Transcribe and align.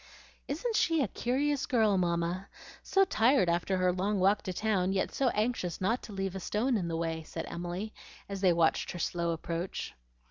"Isn't 0.47 0.75
she 0.75 1.03
a 1.03 1.07
curious 1.07 1.67
girl, 1.67 1.95
Mamma? 1.95 2.47
so 2.81 3.05
tired 3.05 3.49
after 3.49 3.77
her 3.77 3.93
long 3.93 4.19
walk 4.19 4.41
to 4.45 4.51
town, 4.51 4.93
yet 4.93 5.13
so 5.13 5.29
anxious 5.29 5.79
not 5.79 6.01
to 6.01 6.11
leave 6.11 6.33
a 6.35 6.39
stone 6.39 6.75
in 6.75 6.87
the 6.87 6.97
way," 6.97 7.21
said 7.21 7.45
Emily, 7.47 7.93
as 8.27 8.41
they 8.41 8.51
watched 8.51 8.89
her 8.93 8.97
slow 8.97 9.29
approach. 9.29 9.93